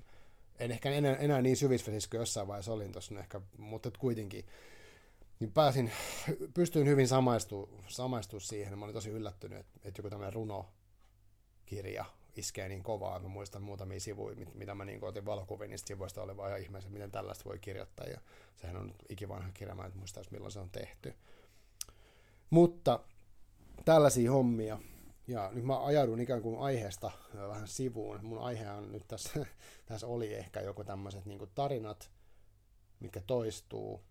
en 0.60 0.72
ehkä 0.72 0.92
enää, 0.92 1.16
enää 1.16 1.42
niin 1.42 1.58
syvisvesissä 1.58 2.10
kuin 2.10 2.20
jossain 2.20 2.48
vaiheessa 2.48 2.74
olin 2.74 2.92
tuossa 2.92 3.20
ehkä, 3.20 3.42
mutta 3.58 3.92
kuitenkin, 4.00 4.46
niin 5.40 5.52
pääsin, 5.52 5.92
pystyin 6.54 6.88
hyvin 6.88 7.08
samaistumaan 7.08 7.84
samaistu 7.88 8.40
siihen. 8.40 8.80
Mä 8.80 8.86
olin 8.86 8.96
tosi 8.96 9.10
yllättynyt, 9.10 9.60
että, 9.60 9.80
että 9.84 10.00
joku 10.00 10.10
tämmöinen 10.10 10.34
runokirja 10.34 12.06
iskee 12.36 12.68
niin 12.68 12.84
kovaa. 12.84 13.20
Mä 13.20 13.28
muistan 13.28 13.62
muutamia 13.62 14.00
sivuja, 14.00 14.36
mitä 14.54 14.76
mä 14.76 14.86
niin 14.86 15.04
otin 15.04 15.26
valokuvia 15.26 15.68
niistä 15.68 15.88
sivuista, 15.88 16.22
oli 16.22 16.38
vaan 16.38 16.50
ihan 16.50 16.62
ihmeessä, 16.62 16.90
miten 16.90 17.12
tällaista 17.12 17.46
voi 17.46 17.60
kirjoittaa. 17.60 18.06
Ja 18.06 18.22
sehän 18.56 18.78
on 18.78 18.94
ikivanha 19.10 19.50
kirja, 19.54 19.76
mä 19.76 19.86
en 19.86 19.98
muista 19.98 20.22
milloin 20.32 20.52
se 20.52 20.60
on 20.60 20.70
tehty. 20.70 21.14
Mutta 22.50 23.00
tällaisia 23.86 24.32
hommia. 24.32 24.80
Ja 25.28 25.52
nyt 25.54 25.66
mä 25.66 25.86
ajaudun 25.86 26.20
ikään 26.20 26.42
kuin 26.42 26.60
aiheesta 26.60 27.12
vähän 27.48 27.68
sivuun. 27.68 28.26
Mun 28.26 28.40
aihe 28.40 28.72
on 28.72 28.92
nyt 28.92 29.08
tässä, 29.08 29.46
tässä 29.86 30.08
oli 30.08 30.34
ehkä 30.34 30.62
joku 30.62 30.84
tämmöiset 30.84 31.26
niin 31.26 31.52
tarinat, 31.56 32.12
mitkä 33.00 33.22
toistuu, 33.22 34.04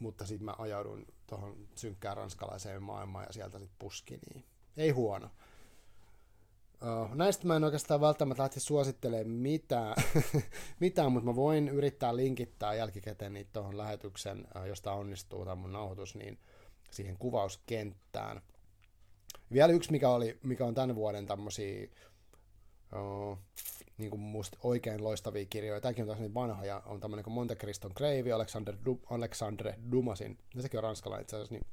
mutta 0.00 0.26
sitten 0.26 0.44
mä 0.44 0.54
ajaudun 0.58 1.06
tuohon 1.26 1.68
synkkään 1.74 2.16
ranskalaiseen 2.16 2.82
maailmaan 2.82 3.24
ja 3.26 3.32
sieltä 3.32 3.58
sitten 3.58 3.78
puskiniin. 3.78 4.44
Ei 4.76 4.90
huono. 4.90 5.30
Uh, 6.82 7.14
näistä 7.14 7.46
mä 7.46 7.56
en 7.56 7.64
oikeastaan 7.64 8.00
välttämättä 8.00 8.42
lähtisi 8.42 8.66
suosittelemaan 8.66 9.30
mitään, 9.30 9.96
mitään, 10.80 11.12
mutta 11.12 11.26
mä 11.26 11.36
voin 11.36 11.68
yrittää 11.68 12.16
linkittää 12.16 12.74
jälkikäteen 12.74 13.32
niitä 13.32 13.50
tuohon 13.52 13.78
lähetyksen, 13.78 14.46
uh, 14.56 14.64
josta 14.64 14.92
onnistuu 14.92 15.44
tämä 15.44 15.54
mun 15.54 15.72
nauhoitus, 15.72 16.14
niin 16.14 16.38
siihen 16.90 17.18
kuvauskenttään. 17.18 18.42
Vielä 19.52 19.72
yksi, 19.72 19.90
mikä, 19.90 20.08
oli, 20.08 20.38
mikä 20.42 20.64
on 20.64 20.74
tämän 20.74 20.94
vuoden 20.94 21.26
tämmöisiä 21.26 21.88
uh, 22.92 23.38
niin 23.98 24.10
kuin 24.10 24.20
musta 24.20 24.58
oikein 24.62 25.04
loistavia 25.04 25.46
kirjoja. 25.46 25.80
Tämäkin 25.80 26.02
on 26.02 26.06
taas 26.06 26.20
niin 26.20 26.34
vanhoja. 26.34 26.82
On 26.86 27.00
tämmöinen 27.00 27.24
kuin 27.24 27.34
Monte 27.34 27.56
Criston 27.56 27.94
Crave, 27.94 28.32
Alexander, 28.32 28.74
du- 28.74 29.06
Alexandre 29.10 29.78
Dumasin. 29.92 30.38
Ja 30.54 30.62
sekin 30.62 30.78
on 30.78 30.84
ranskalainen 30.84 31.22
itse 31.22 31.36
asiassa. 31.36 31.54
Niin 31.54 31.66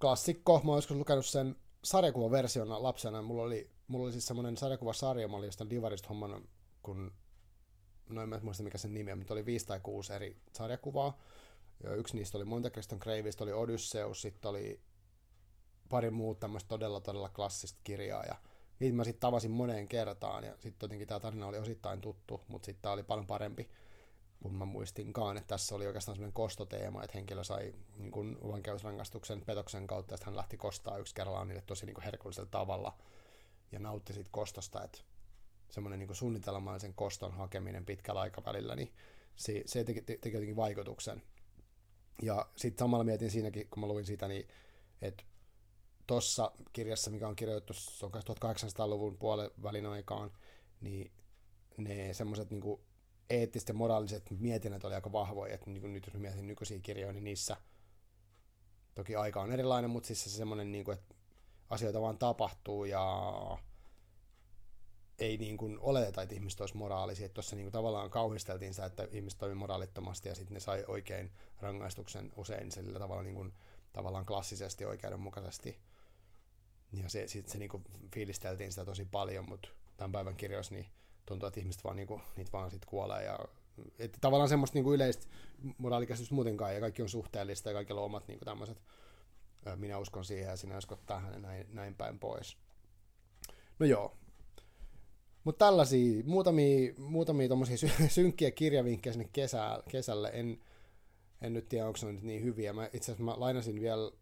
klassikko. 0.00 0.60
Mä 0.64 0.70
oon 0.70 0.78
joskus 0.78 0.96
lukenut 0.96 1.26
sen 1.26 1.56
sarjakuvaversiona 1.84 2.82
lapsena. 2.82 3.22
Mulla 3.22 3.42
oli, 3.42 3.70
mulla 3.86 4.04
oli 4.04 4.12
siis 4.12 4.26
semmoinen 4.26 4.56
sarjakuvasarja, 4.56 5.28
mä 5.28 5.36
olin 5.36 5.46
jostain 5.46 5.70
Divarista 5.70 6.08
hommannut, 6.08 6.48
kun 6.82 7.12
no 8.08 8.22
en 8.22 8.28
mä 8.28 8.40
muista 8.42 8.62
mikä 8.62 8.78
sen 8.78 8.94
nimi 8.94 9.12
on, 9.12 9.18
mutta 9.18 9.34
oli 9.34 9.46
viisi 9.46 9.66
tai 9.66 9.80
kuusi 9.82 10.12
eri 10.12 10.36
sarjakuvaa. 10.52 11.18
Ja 11.82 11.94
yksi 11.94 12.16
niistä 12.16 12.38
oli 12.38 12.44
Monte 12.44 12.70
Criston 12.70 12.98
Graveista, 13.02 13.44
oli 13.44 13.52
Odysseus, 13.52 14.22
sitten 14.22 14.48
oli 14.48 14.80
pari 15.88 16.10
muut 16.10 16.40
tämmöistä 16.40 16.68
todella 16.68 17.00
todella 17.00 17.28
klassista 17.28 17.80
kirjaa 17.84 18.24
ja 18.24 18.36
niitä 18.80 18.96
mä 18.96 19.04
sitten 19.04 19.20
tavasin 19.20 19.50
moneen 19.50 19.88
kertaan 19.88 20.44
ja 20.44 20.52
sitten 20.58 20.86
jotenkin 20.86 21.08
tämä 21.08 21.20
tarina 21.20 21.46
oli 21.46 21.58
osittain 21.58 22.00
tuttu, 22.00 22.40
mutta 22.48 22.66
sitten 22.66 22.82
tämä 22.82 22.92
oli 22.92 23.02
paljon 23.02 23.26
parempi 23.26 23.70
kun 24.42 24.54
mä 24.54 24.64
muistinkaan, 24.64 25.36
että 25.36 25.48
tässä 25.48 25.74
oli 25.74 25.86
oikeastaan 25.86 26.16
semmoinen 26.16 26.32
kostoteema, 26.32 27.02
että 27.02 27.18
henkilö 27.18 27.44
sai 27.44 27.74
niin 27.96 28.10
kuin 28.10 28.38
vankeusrangaistuksen 28.42 29.40
petoksen 29.40 29.86
kautta, 29.86 30.14
että 30.14 30.26
hän 30.26 30.36
lähti 30.36 30.56
kostaa 30.56 30.98
yksi 30.98 31.14
kerrallaan 31.14 31.48
niille 31.48 31.62
tosi 31.66 31.86
niin 31.86 32.02
herkullisella 32.04 32.48
tavalla 32.50 32.98
ja 33.72 33.78
nautti 33.78 34.12
siitä 34.12 34.30
kostosta, 34.32 34.84
että 34.84 34.98
semmoinen 35.70 35.98
niin 35.98 36.14
suunnitelmallisen 36.14 36.94
koston 36.94 37.32
hakeminen 37.32 37.86
pitkällä 37.86 38.20
aikavälillä, 38.20 38.76
niin 38.76 38.92
se, 39.36 39.62
se 39.66 39.84
teki, 39.84 40.02
teki 40.02 40.32
jotenkin 40.32 40.56
vaikutuksen. 40.56 41.22
Ja 42.22 42.46
sitten 42.56 42.84
samalla 42.84 43.04
mietin 43.04 43.30
siinäkin, 43.30 43.68
kun 43.70 43.80
mä 43.80 43.86
luin 43.86 44.06
sitä, 44.06 44.28
niin 44.28 44.48
että 45.02 45.24
tuossa 46.10 46.52
kirjassa, 46.72 47.10
mikä 47.10 47.28
on 47.28 47.36
kirjoitettu, 47.36 47.72
se 47.72 48.06
on 48.06 48.12
1800-luvun 48.12 49.18
puolen 49.18 49.50
välin 49.62 49.86
aikaan, 49.86 50.30
niin 50.80 51.12
ne 51.76 52.14
semmoiset 52.14 52.50
niin 52.50 52.80
eettiset 53.30 53.68
ja 53.68 53.74
moraaliset 53.74 54.30
mietinnät 54.30 54.84
oli 54.84 54.94
aika 54.94 55.12
vahvoja, 55.12 55.54
että 55.54 55.70
niin 55.70 55.92
nyt 55.92 56.06
jos 56.06 56.14
mietin 56.14 56.46
nykyisiä 56.46 56.78
kirjoja, 56.78 57.12
niin 57.12 57.24
niissä 57.24 57.56
toki 58.94 59.16
aika 59.16 59.40
on 59.40 59.52
erilainen, 59.52 59.90
mutta 59.90 60.06
siis 60.06 60.24
se 60.24 60.30
semmoinen, 60.30 60.72
niin 60.72 60.84
kuin, 60.84 60.98
että 60.98 61.14
asioita 61.68 62.00
vaan 62.00 62.18
tapahtuu 62.18 62.84
ja 62.84 63.58
ei 65.18 65.36
niin 65.36 65.56
kuin 65.56 65.78
oleteta, 65.80 66.22
että 66.22 66.34
ihmiset 66.34 66.60
olisi 66.60 66.76
moraalisia. 66.76 67.26
Että 67.26 67.34
tuossa 67.34 67.56
niin 67.56 67.64
kuin 67.64 67.72
tavallaan 67.72 68.10
kauhisteltiin 68.10 68.74
sitä, 68.74 68.86
että 68.86 69.08
ihmiset 69.10 69.38
toimivat 69.38 69.58
moraalittomasti 69.58 70.28
ja 70.28 70.34
sitten 70.34 70.54
ne 70.54 70.60
sai 70.60 70.84
oikein 70.88 71.32
rangaistuksen 71.60 72.32
usein 72.36 72.72
sillä 72.72 72.98
tavalla 72.98 73.22
niin 73.22 73.34
kuin, 73.34 73.52
tavallaan 73.92 74.26
klassisesti 74.26 74.84
oikeudenmukaisesti. 74.84 75.89
Ja 76.92 77.08
se, 77.08 77.28
sit 77.28 77.48
se 77.48 77.58
niin 77.58 77.68
kuin 77.68 77.84
fiilisteltiin 78.14 78.72
sitä 78.72 78.84
tosi 78.84 79.04
paljon, 79.04 79.48
mutta 79.48 79.68
tämän 79.96 80.12
päivän 80.12 80.36
kirjoissa 80.36 80.74
niin 80.74 80.86
tuntuu, 81.26 81.46
että 81.46 81.60
ihmiset 81.60 81.84
vaan, 81.84 81.96
niinku, 81.96 82.20
niitä 82.36 82.52
vaan 82.52 82.70
sit 82.70 82.84
kuolee. 82.84 83.24
Ja, 83.24 83.38
että 83.98 84.18
tavallaan 84.20 84.48
semmoista 84.48 84.74
niinku 84.74 84.92
yleistä 84.92 85.26
moraalikäsitystä 85.78 86.34
muutenkaan, 86.34 86.74
ja 86.74 86.80
kaikki 86.80 87.02
on 87.02 87.08
suhteellista, 87.08 87.68
ja 87.68 87.74
kaikilla 87.74 88.00
on 88.00 88.06
omat 88.06 88.28
niinku 88.28 88.44
tämmöiset, 88.44 88.82
minä 89.76 89.98
uskon 89.98 90.24
siihen, 90.24 90.50
ja 90.50 90.56
sinä 90.56 90.78
uskot 90.78 91.06
tähän, 91.06 91.32
ja 91.32 91.38
näin, 91.38 91.66
näin 91.72 91.94
päin 91.94 92.18
pois. 92.18 92.56
No 93.78 93.86
joo. 93.86 94.16
Mutta 95.44 95.64
tällaisia, 95.66 96.22
muutamia, 96.24 96.92
muutamia 96.98 97.48
synkkiä 98.08 98.50
kirjavinkkejä 98.50 99.12
sinne 99.12 99.28
kesä, 99.32 99.82
kesälle, 99.88 100.30
en, 100.32 100.60
en 101.42 101.52
nyt 101.52 101.68
tiedä, 101.68 101.86
onko 101.86 101.98
ne 102.02 102.12
nyt 102.12 102.22
niin 102.22 102.42
hyviä. 102.44 102.74
Itse 102.92 103.12
asiassa 103.12 103.24
mä 103.24 103.40
lainasin 103.40 103.80
vielä 103.80 104.12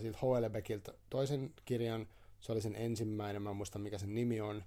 siltä 0.00 0.18
Hoelebekiltä 0.22 0.92
toisen 1.10 1.54
kirjan, 1.64 2.08
se 2.40 2.52
oli 2.52 2.60
sen 2.60 2.76
ensimmäinen, 2.76 3.42
mä 3.42 3.50
en 3.50 3.56
muista 3.56 3.78
mikä 3.78 3.98
sen 3.98 4.14
nimi 4.14 4.40
on, 4.40 4.64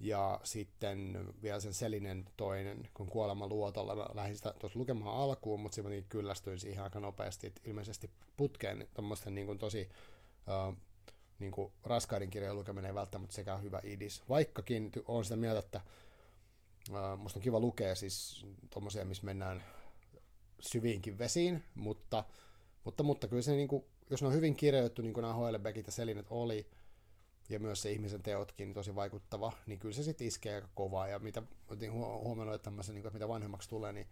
ja 0.00 0.40
sitten 0.44 1.28
vielä 1.42 1.60
sen 1.60 1.74
Selinen 1.74 2.28
toinen, 2.36 2.88
kun 2.94 3.06
kuolema 3.06 3.46
luotolla. 3.46 3.96
Mä 3.96 4.06
lähdin 4.14 4.36
sitä 4.36 4.54
tuossa 4.58 4.78
lukemaan 4.78 5.16
alkuun, 5.16 5.60
mutta 5.60 5.74
sitten 5.74 6.04
kyllästyin 6.08 6.58
siihen 6.58 6.84
aika 6.84 7.00
nopeasti. 7.00 7.46
Että 7.46 7.60
ilmeisesti 7.64 8.10
putkeen 8.36 8.88
tuommoisten 8.94 9.34
niin 9.34 9.58
tosi 9.58 9.88
uh, 10.68 10.76
niin 11.38 11.52
kuin 11.52 11.72
raskaiden 11.84 12.30
kirjojen 12.30 12.56
lukeminen 12.56 12.88
ei 12.88 12.94
välttämättä 12.94 13.34
sekä 13.34 13.56
hyvä 13.56 13.80
idis. 13.84 14.22
Vaikkakin 14.28 14.92
on 15.06 15.24
sitä 15.24 15.36
mieltä, 15.36 15.58
että 15.58 15.80
uh, 16.90 17.18
musta 17.18 17.38
on 17.38 17.42
kiva 17.42 17.60
lukea 17.60 17.94
siis 17.94 18.46
tuommoisia, 18.70 19.04
missä 19.04 19.24
mennään 19.24 19.64
syviinkin 20.60 21.18
vesiin, 21.18 21.64
mutta, 21.74 22.24
mutta, 22.84 23.02
mutta 23.02 23.28
kyllä 23.28 23.42
se, 23.42 23.52
niin 23.52 23.68
kuin, 23.68 23.84
jos 24.10 24.22
ne 24.22 24.28
on 24.28 24.34
hyvin 24.34 24.56
kirjoitettu, 24.56 25.02
niin 25.02 25.14
kuin 25.14 25.22
nämä 25.22 25.34
Hoelebekit 25.34 25.86
ja 25.86 25.92
Selinet 25.92 26.26
oli, 26.30 26.70
ja 27.48 27.60
myös 27.60 27.82
se 27.82 27.92
ihmisen 27.92 28.22
teotkin 28.22 28.74
tosi 28.74 28.94
vaikuttava, 28.94 29.52
niin 29.66 29.78
kyllä 29.78 29.94
se 29.94 30.02
sitten 30.02 30.26
iskee 30.26 30.54
aika 30.54 30.68
kovaa. 30.74 31.08
Ja 31.08 31.18
mitä 31.18 31.42
huomannut, 31.90 32.54
että, 32.54 32.70
niin 32.70 32.84
kuin, 32.84 32.98
että 32.98 33.10
mitä 33.10 33.28
vanhemmaksi 33.28 33.68
tulee, 33.68 33.92
niin 33.92 34.06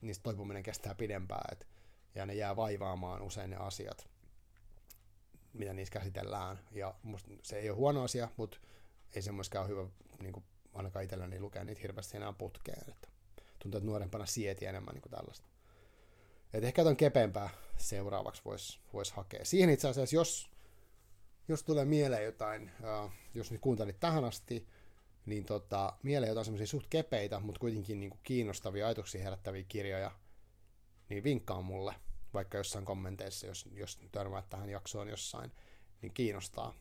niistä 0.00 0.22
toipuminen 0.22 0.62
kestää 0.62 0.94
pidempään. 0.94 1.52
Et, 1.52 1.66
ja 2.14 2.26
ne 2.26 2.34
jää 2.34 2.56
vaivaamaan 2.56 3.22
usein 3.22 3.50
ne 3.50 3.56
asiat, 3.56 4.08
mitä 5.52 5.72
niissä 5.72 5.92
käsitellään. 5.92 6.60
Ja 6.70 6.94
musta 7.02 7.30
se 7.42 7.58
ei 7.58 7.70
ole 7.70 7.76
huono 7.76 8.02
asia, 8.02 8.28
mutta 8.36 8.58
ei 9.14 9.22
se 9.22 9.32
myöskään 9.32 9.64
ole 9.64 9.70
hyvä 9.70 9.86
niin 10.22 10.32
kuin 10.32 10.44
ainakaan 10.72 11.04
itselläni 11.04 11.40
lukea 11.40 11.64
niitä 11.64 11.80
hirveästi 11.80 12.16
enää 12.16 12.32
putkeen. 12.32 12.90
Että 12.90 13.08
tuntuu, 13.58 13.78
että 13.78 13.86
nuorempana 13.86 14.26
sieti 14.26 14.66
enemmän 14.66 14.94
niin 14.94 15.02
kuin 15.02 15.12
tällaista. 15.12 15.46
Et 16.54 16.64
ehkä 16.64 16.84
ton 16.84 16.96
kepeämpää 16.96 17.50
seuraavaksi 17.76 18.42
voisi 18.44 18.78
vois 18.92 19.12
hakea. 19.12 19.44
Siihen 19.44 19.70
itse 19.70 19.88
asiassa, 19.88 20.16
jos 20.16 20.54
jos 21.48 21.62
tulee 21.62 21.84
mieleen 21.84 22.24
jotain, 22.24 22.70
uh, 22.80 23.10
jos 23.34 23.50
nyt 23.50 23.60
kuuntelit 23.60 24.00
tähän 24.00 24.24
asti, 24.24 24.68
niin 25.26 25.44
tota, 25.44 25.92
mieleen 26.02 26.28
jotain 26.28 26.44
semmoisia 26.44 26.66
suht 26.66 26.86
kepeitä, 26.90 27.40
mutta 27.40 27.58
kuitenkin 27.58 28.00
niin 28.00 28.10
kuin 28.10 28.20
kiinnostavia 28.22 28.86
ajatuksia 28.86 29.22
herättäviä 29.22 29.64
kirjoja, 29.68 30.10
niin 31.08 31.24
vinkkaa 31.24 31.62
mulle, 31.62 31.94
vaikka 32.34 32.58
jossain 32.58 32.84
kommenteissa, 32.84 33.46
jos, 33.46 33.68
jos 33.72 34.00
törmäät 34.12 34.48
tähän 34.48 34.70
jaksoon 34.70 35.08
jossain, 35.08 35.52
niin 36.02 36.14
kiinnostaa. 36.14 36.74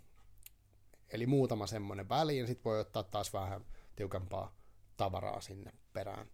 Eli 1.10 1.26
muutama 1.26 1.68
semmoinen 1.68 2.10
väliin, 2.10 2.42
ja 2.42 2.48
sitten 2.48 2.64
voi 2.64 2.80
ottaa 2.80 3.04
taas 3.04 3.34
vähän 3.34 3.66
tiukempaa 3.96 4.56
tavaraa 4.98 5.42
sinne 5.42 5.72
perään. 5.94 6.28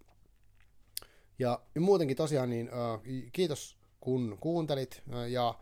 Ja, 1.39 1.61
muutenkin 1.79 2.17
tosiaan, 2.17 2.49
niin 2.49 2.69
kiitos 3.31 3.77
kun 3.99 4.37
kuuntelit, 4.39 5.03
ja 5.29 5.59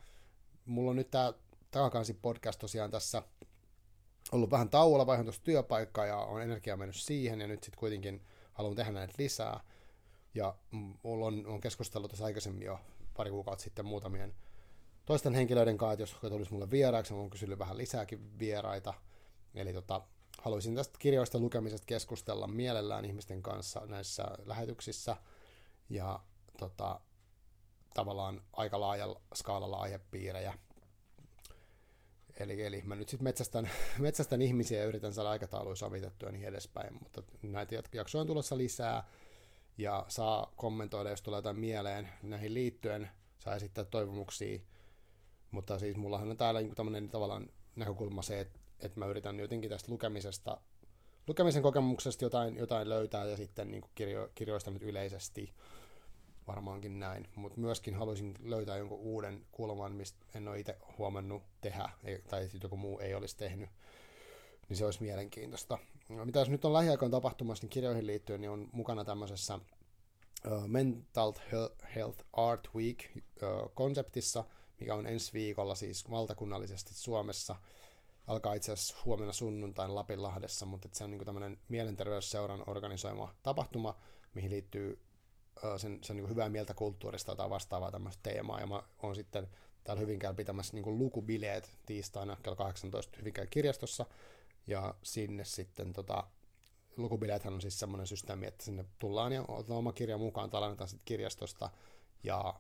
mulla 0.65 0.89
on 0.89 0.95
nyt 0.95 1.11
tämä 1.11 1.33
Takakansi 1.71 2.13
podcast 2.13 2.59
tosiaan 2.59 2.91
tässä 2.91 3.23
ollut 4.31 4.51
vähän 4.51 4.69
tauolla, 4.69 5.05
vaihon 5.05 5.25
tuosta 5.25 5.43
työpaikkaa 5.43 6.05
ja 6.05 6.17
on 6.17 6.41
energia 6.41 6.77
mennyt 6.77 6.95
siihen 6.95 7.41
ja 7.41 7.47
nyt 7.47 7.63
sitten 7.63 7.79
kuitenkin 7.79 8.21
haluan 8.53 8.75
tehdä 8.75 8.91
näitä 8.91 9.13
lisää. 9.17 9.59
Ja 10.33 10.55
mulla 11.03 11.25
on, 11.25 11.47
on 11.47 11.61
keskustellut 11.61 12.11
tässä 12.11 12.25
aikaisemmin 12.25 12.65
jo 12.65 12.79
pari 13.13 13.31
kuukautta 13.31 13.63
sitten 13.63 13.85
muutamien 13.85 14.35
toisten 15.05 15.33
henkilöiden 15.33 15.77
kanssa, 15.77 15.93
että 15.93 16.03
jos 16.03 16.31
tulisi 16.31 16.53
mulle 16.53 16.71
vieraaksi, 16.71 17.13
mä 17.13 17.19
oon 17.19 17.29
kysynyt 17.29 17.59
vähän 17.59 17.77
lisääkin 17.77 18.39
vieraita. 18.39 18.93
Eli 19.55 19.73
tota, 19.73 20.01
haluaisin 20.41 20.75
tästä 20.75 20.99
kirjoista 20.99 21.39
lukemisesta 21.39 21.85
keskustella 21.85 22.47
mielellään 22.47 23.05
ihmisten 23.05 23.41
kanssa 23.41 23.81
näissä 23.85 24.23
lähetyksissä. 24.45 25.17
Ja 25.89 26.19
tota, 26.59 26.99
tavallaan 27.93 28.41
aika 28.53 28.79
laajalla 28.79 29.21
skaalalla 29.33 29.77
aihepiirejä. 29.77 30.53
Eli, 32.39 32.65
eli 32.65 32.81
mä 32.85 32.95
nyt 32.95 33.09
sitten 33.09 33.23
metsästän, 33.23 33.69
metsästän 33.99 34.41
ihmisiä 34.41 34.79
ja 34.79 34.85
yritän 34.85 35.13
saada 35.13 35.29
aikatauluja 35.29 35.75
sovitettua 35.75 36.29
ja 36.29 36.33
niin 36.33 36.47
edespäin, 36.47 36.93
mutta 36.93 37.23
näitä 37.41 37.83
jaksoja 37.93 38.21
on 38.21 38.27
tulossa 38.27 38.57
lisää. 38.57 39.03
Ja 39.77 40.05
saa 40.07 40.53
kommentoida, 40.55 41.09
jos 41.09 41.21
tulee 41.21 41.37
jotain 41.37 41.59
mieleen 41.59 42.09
näihin 42.23 42.53
liittyen, 42.53 43.09
saa 43.39 43.55
esittää 43.55 43.83
toivomuksia, 43.83 44.59
mutta 45.51 45.79
siis 45.79 45.97
mullahan 45.97 46.29
on 46.29 46.37
täällä 46.37 46.59
tämmöinen 46.75 47.09
tavallaan 47.09 47.49
näkökulma 47.75 48.21
se, 48.21 48.39
että, 48.39 48.59
että 48.79 48.99
mä 48.99 49.05
yritän 49.05 49.39
jotenkin 49.39 49.69
tästä 49.69 49.91
lukemisesta, 49.91 50.61
lukemisen 51.27 51.63
kokemuksesta 51.63 52.25
jotain, 52.25 52.57
jotain 52.57 52.89
löytää 52.89 53.25
ja 53.25 53.37
sitten 53.37 53.71
niin 53.71 53.85
kirjo, 53.95 54.29
kirjoista 54.35 54.71
nyt 54.71 54.83
yleisesti 54.83 55.53
varmaankin 56.47 56.99
näin, 56.99 57.27
mutta 57.35 57.59
myöskin 57.59 57.95
haluaisin 57.95 58.35
löytää 58.43 58.77
jonkun 58.77 58.99
uuden 58.99 59.45
kulman, 59.51 59.91
mistä 59.91 60.25
en 60.35 60.47
ole 60.47 60.59
itse 60.59 60.77
huomannut 60.97 61.43
tehdä, 61.61 61.89
tai 62.29 62.49
joku 62.63 62.77
muu 62.77 62.99
ei 62.99 63.13
olisi 63.13 63.37
tehnyt, 63.37 63.69
niin 64.69 64.77
se 64.77 64.85
olisi 64.85 65.01
mielenkiintoista. 65.01 65.77
No, 66.09 66.25
mitä 66.25 66.39
jos 66.39 66.49
nyt 66.49 66.65
on 66.65 66.73
lähiaikoina 66.73 67.11
tapahtumassa, 67.11 67.63
niin 67.63 67.69
kirjoihin 67.69 68.07
liittyen, 68.07 68.41
niin 68.41 68.51
on 68.51 68.69
mukana 68.71 69.05
tämmöisessä 69.05 69.55
uh, 69.55 70.67
Mental 70.67 71.33
Health 71.95 72.25
Art 72.33 72.69
Week 72.75 72.97
uh, 73.15 74.45
mikä 74.79 74.95
on 74.95 75.07
ensi 75.07 75.33
viikolla 75.33 75.75
siis 75.75 76.09
valtakunnallisesti 76.09 76.93
Suomessa. 76.93 77.55
alkaa 78.27 78.53
itse 78.53 78.71
asiassa 78.71 78.97
huomenna 79.05 79.33
sunnuntain 79.33 79.95
Lapinlahdessa, 79.95 80.65
mutta 80.65 80.89
se 80.91 81.03
on 81.03 81.11
niin 81.11 81.25
tämmöinen 81.25 81.57
mielenterveysseuran 81.69 82.63
organisoima 82.67 83.35
tapahtuma, 83.43 83.95
mihin 84.33 84.51
liittyy 84.51 84.99
sen, 85.77 85.99
sen 86.03 86.15
niin 86.15 86.29
hyvää 86.29 86.49
mieltä 86.49 86.73
kulttuurista 86.73 87.35
tai 87.35 87.49
vastaavaa 87.49 87.91
tämmöistä 87.91 88.19
teemaa, 88.23 88.59
ja 88.59 88.67
mä 88.67 88.83
oon 89.03 89.15
sitten 89.15 89.47
täällä 89.83 90.01
Hyvinkäällä 90.01 90.37
pitämässä 90.37 90.73
niin 90.73 90.99
lukubileet 90.99 91.77
tiistaina 91.85 92.37
kello 92.43 92.55
18 92.55 93.17
Hyvinkään 93.19 93.47
kirjastossa, 93.49 94.05
ja 94.67 94.95
sinne 95.03 95.45
sitten 95.45 95.93
tota, 95.93 96.23
lukubileethän 96.97 97.53
on 97.53 97.61
siis 97.61 97.79
semmoinen 97.79 98.07
systeemi, 98.07 98.47
että 98.47 98.65
sinne 98.65 98.85
tullaan 98.99 99.31
ja 99.31 99.45
otetaan 99.47 99.79
oma 99.79 99.93
kirja 99.93 100.17
mukaan, 100.17 100.49
talennetaan 100.49 100.87
sitten 100.87 101.05
kirjastosta, 101.05 101.69
ja 102.23 102.53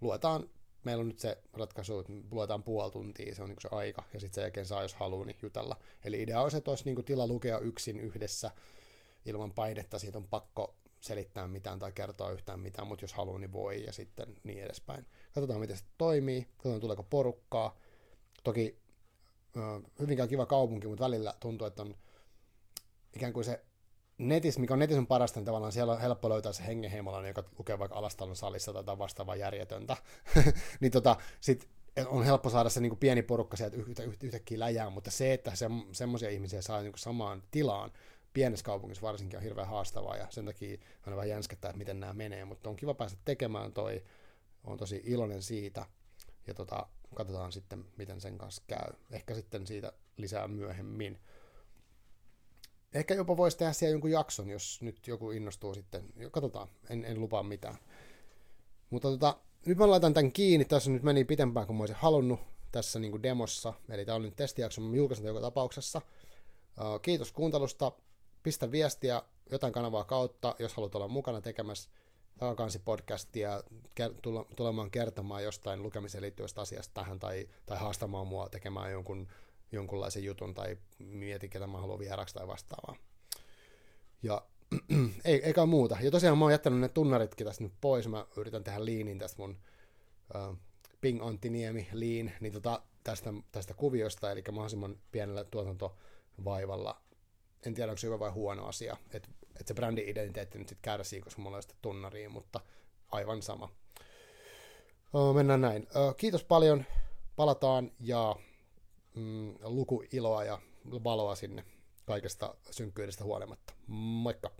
luetaan. 0.00 0.50
Meillä 0.84 1.00
on 1.00 1.08
nyt 1.08 1.18
se 1.18 1.38
ratkaisu, 1.52 1.98
että 1.98 2.12
luetaan 2.30 2.62
puoli 2.62 2.90
tuntia, 2.90 3.34
se 3.34 3.42
on 3.42 3.48
niin 3.48 3.60
se 3.60 3.68
aika, 3.72 4.02
ja 4.14 4.20
sitten 4.20 4.34
sen 4.34 4.42
jälkeen 4.42 4.66
saa, 4.66 4.82
jos 4.82 4.94
haluaa, 4.94 5.26
niin 5.26 5.36
jutella. 5.42 5.76
Eli 6.04 6.22
idea 6.22 6.50
se, 6.50 6.56
että 6.56 6.70
olisi 6.70 6.84
niin 6.84 7.04
tila 7.04 7.26
lukea 7.26 7.58
yksin 7.58 8.00
yhdessä 8.00 8.50
ilman 9.26 9.52
painetta, 9.52 9.98
siitä 9.98 10.18
on 10.18 10.28
pakko 10.28 10.74
selittää 11.02 11.48
mitään 11.48 11.78
tai 11.78 11.92
kertoa 11.92 12.30
yhtään 12.30 12.60
mitään, 12.60 12.88
mutta 12.88 13.04
jos 13.04 13.12
haluaa, 13.12 13.38
niin 13.38 13.52
voi, 13.52 13.84
ja 13.84 13.92
sitten 13.92 14.36
niin 14.44 14.64
edespäin. 14.64 15.06
Katsotaan, 15.34 15.60
miten 15.60 15.76
se 15.76 15.84
toimii, 15.98 16.48
katsotaan, 16.56 16.80
tuleeko 16.80 17.02
porukkaa. 17.02 17.78
Toki 18.44 18.82
hyvinkään 20.00 20.28
kiva 20.28 20.46
kaupunki, 20.46 20.86
mutta 20.88 21.04
välillä 21.04 21.34
tuntuu, 21.40 21.66
että 21.66 21.82
on 21.82 21.94
ikään 23.16 23.32
kuin 23.32 23.44
se 23.44 23.64
netissä, 24.18 24.60
mikä 24.60 24.74
on 24.74 24.78
netissä 24.78 25.00
on 25.00 25.06
parasta, 25.06 25.40
niin 25.40 25.44
tavallaan 25.44 25.72
siellä 25.72 25.92
on 25.92 26.00
helppo 26.00 26.28
löytää 26.28 26.52
se 26.52 26.66
hengenheimolainen, 26.66 27.28
joka 27.28 27.44
lukee 27.58 27.78
vaikka 27.78 27.98
Alastalon 27.98 28.36
salissa 28.36 28.82
tai 28.82 28.98
vastaavaa 28.98 29.36
järjetöntä. 29.36 29.96
niin 30.80 30.92
tota, 30.92 31.16
sit 31.40 31.68
on 32.06 32.24
helppo 32.24 32.50
saada 32.50 32.68
se 32.68 32.80
niin 32.80 32.90
kuin 32.90 32.98
pieni 32.98 33.22
porukka 33.22 33.56
sieltä 33.56 33.76
yhtä, 33.76 34.02
yhtä, 34.02 34.26
yhtäkkiä 34.26 34.58
läjään, 34.58 34.92
mutta 34.92 35.10
se, 35.10 35.32
että 35.32 35.56
se, 35.56 35.66
semmoisia 35.92 36.30
ihmisiä 36.30 36.62
saa 36.62 36.82
niin 36.82 36.92
kuin 36.92 37.00
samaan 37.00 37.42
tilaan, 37.50 37.92
pienessä 38.32 38.64
kaupungissa 38.64 39.06
varsinkin 39.06 39.36
on 39.36 39.42
hirveän 39.42 39.68
haastavaa, 39.68 40.16
ja 40.16 40.26
sen 40.30 40.44
takia 40.44 40.78
aina 41.06 41.16
vähän 41.16 41.28
jänskettää, 41.28 41.68
että 41.68 41.78
miten 41.78 42.00
nämä 42.00 42.12
menee, 42.12 42.44
mutta 42.44 42.70
on 42.70 42.76
kiva 42.76 42.94
päästä 42.94 43.18
tekemään 43.24 43.72
toi, 43.72 44.04
on 44.64 44.78
tosi 44.78 45.02
iloinen 45.04 45.42
siitä, 45.42 45.86
ja 46.46 46.54
tota, 46.54 46.86
katsotaan 47.14 47.52
sitten, 47.52 47.84
miten 47.96 48.20
sen 48.20 48.38
kanssa 48.38 48.62
käy. 48.66 48.92
Ehkä 49.10 49.34
sitten 49.34 49.66
siitä 49.66 49.92
lisää 50.16 50.48
myöhemmin. 50.48 51.18
Ehkä 52.94 53.14
jopa 53.14 53.36
voisi 53.36 53.58
tehdä 53.58 53.72
siellä 53.72 53.94
jonkun 53.94 54.10
jakson, 54.10 54.48
jos 54.48 54.82
nyt 54.82 55.06
joku 55.06 55.30
innostuu 55.30 55.74
sitten. 55.74 56.04
Katsotaan, 56.30 56.68
en, 56.90 57.04
en 57.04 57.20
lupaa 57.20 57.42
mitään. 57.42 57.78
Mutta 58.90 59.08
tota, 59.08 59.36
nyt 59.66 59.78
mä 59.78 59.90
laitan 59.90 60.14
tämän 60.14 60.32
kiinni. 60.32 60.64
Tässä 60.64 60.90
nyt 60.90 61.02
meni 61.02 61.24
pitempään 61.24 61.66
kuin 61.66 61.76
mä 61.76 61.82
olisin 61.82 61.96
halunnut 61.96 62.40
tässä 62.72 62.98
niin 62.98 63.10
kuin 63.10 63.22
demossa. 63.22 63.74
Eli 63.88 64.04
tämä 64.04 64.16
on 64.16 64.22
nyt 64.22 64.36
testijakso, 64.36 64.80
mä 64.80 64.96
julkaisin 64.96 65.26
joka 65.26 65.40
tapauksessa. 65.40 66.02
Kiitos 67.02 67.32
kuuntelusta. 67.32 67.92
Pistä 68.42 68.70
viestiä 68.70 69.22
jotain 69.50 69.72
kanavaa 69.72 70.04
kautta, 70.04 70.54
jos 70.58 70.74
haluat 70.74 70.94
olla 70.94 71.08
mukana 71.08 71.40
tekemässä 71.40 71.90
takakansi 72.38 72.78
podcastia 72.78 73.62
tulemaan 74.56 74.90
kertomaan 74.90 75.44
jostain 75.44 75.82
lukemiseen 75.82 76.22
liittyvästä 76.22 76.60
asiasta 76.60 76.94
tähän 76.94 77.18
tai, 77.18 77.48
tai 77.66 77.78
haastamaan 77.78 78.26
mua 78.26 78.48
tekemään 78.48 78.92
jonkun 78.92 79.28
jonkunlaisen 79.72 80.24
jutun 80.24 80.54
tai 80.54 80.78
mieti, 80.98 81.48
ketä 81.48 81.66
mä 81.66 81.80
haluan 81.80 81.98
vieraksi 81.98 82.34
tai 82.34 82.46
vastaavaa. 82.46 82.96
Ja 84.22 84.42
ei, 85.24 85.44
eikä 85.44 85.66
muuta. 85.66 85.96
Ja 86.00 86.10
tosiaan 86.10 86.38
mä 86.38 86.44
oon 86.44 86.52
jättänyt 86.52 86.80
ne 86.80 86.88
tunnaritkin 86.88 87.46
tästä 87.46 87.64
nyt 87.64 87.72
pois. 87.80 88.08
Mä 88.08 88.26
yritän 88.36 88.64
tehdä 88.64 88.84
liinin 88.84 89.18
tästä 89.18 89.42
mun 89.42 89.58
uh, 90.34 90.56
Ping 91.00 91.26
Antiniemi 91.26 91.88
liin, 91.92 92.32
niin 92.40 92.52
tota, 92.52 92.82
tästä, 93.04 93.32
tästä 93.52 93.74
kuviosta, 93.74 94.30
eli 94.30 94.42
mahdollisimman 94.52 94.98
pienellä 95.12 95.44
tuotantovaivalla. 95.44 97.01
En 97.66 97.74
tiedä, 97.74 97.92
onko 97.92 97.98
se 97.98 98.06
hyvä 98.06 98.18
vai 98.18 98.30
huono 98.30 98.66
asia, 98.66 98.96
että 99.10 99.28
et 99.60 99.66
se 99.66 99.74
brändi-identiteetti 99.74 100.58
nyt 100.58 100.68
sitten 100.68 100.82
kärsii, 100.82 101.20
koska 101.20 101.42
mulla 101.42 101.56
on 101.56 101.62
sitä 101.62 101.74
tunnariin, 101.82 102.32
mutta 102.32 102.60
aivan 103.12 103.42
sama. 103.42 103.68
Uh, 105.14 105.34
mennään 105.34 105.60
näin. 105.60 105.82
Uh, 105.82 106.16
kiitos 106.16 106.44
paljon, 106.44 106.84
palataan 107.36 107.92
ja 108.00 108.36
mm, 109.14 109.54
lukuiloa 109.60 110.44
ja 110.44 110.58
valoa 111.04 111.34
sinne 111.34 111.64
kaikesta 112.04 112.54
synkkyydestä 112.70 113.24
huolimatta. 113.24 113.74
Moikka! 113.86 114.50